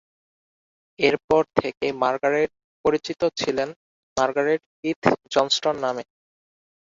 এরপর 0.99 1.41
থেকে 1.55 1.85
মার্গারেট 2.01 2.51
পরিচিত 2.85 3.21
ছিলেন 3.39 3.69
মার্গারেট 4.17 4.61
কিথ 4.79 5.01
জনস্টন 5.33 5.75
নামে। 5.85 6.03